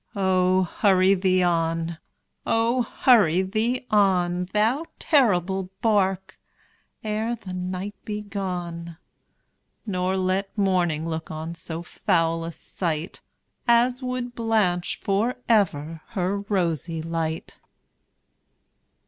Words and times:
Oh! 0.15 0.63
hurry 0.63 1.13
thee 1.13 1.43
on 1.43 1.99
oh! 2.43 2.81
hurry 3.01 3.43
thee 3.43 3.85
on, 3.91 4.45
Thou 4.51 4.85
terrible 4.97 5.69
bark, 5.79 6.39
ere 7.03 7.35
the 7.35 7.53
night 7.53 7.93
be 8.03 8.21
gone, 8.21 8.97
Nor 9.85 10.17
let 10.17 10.57
morning 10.57 11.07
look 11.07 11.29
on 11.29 11.53
so 11.53 11.83
foul 11.83 12.43
a 12.43 12.51
sight 12.51 13.21
As 13.67 14.01
would 14.01 14.33
blanch 14.33 14.99
for 15.03 15.35
ever 15.47 16.01
her 16.13 16.39
rosy 16.49 17.03
light! 17.03 17.59